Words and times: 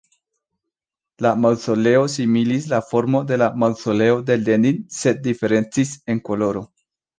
La 1.25 1.33
maŭzoleo 1.43 2.07
similis 2.13 2.65
la 2.73 2.81
formo 2.87 3.23
de 3.33 3.39
la 3.43 3.51
Maŭzoleo 3.65 4.17
de 4.33 4.41
Lenin 4.49 4.83
sed 5.03 5.23
diferencis 5.31 5.95
en 6.17 6.27
koloro. 6.33 6.69